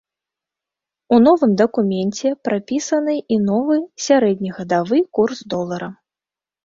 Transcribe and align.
У 1.17 1.19
новым 1.25 1.51
дакуменце 1.61 2.27
прапісаны 2.49 3.15
і 3.35 3.39
новы 3.51 3.75
сярэднегадавы 4.07 4.97
курс 5.19 5.37
долара. 5.57 5.89